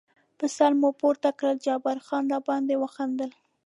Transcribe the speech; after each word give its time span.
پر 0.37 0.47
سر 0.57 0.71
مو 0.79 0.89
پورته 0.99 1.29
کړل، 1.39 1.57
جبار 1.65 1.97
خان 2.05 2.23
را 2.31 2.39
باندې 2.47 2.73
وخندل. 2.77 3.31